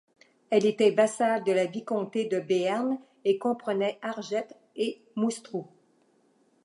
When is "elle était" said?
0.49-0.89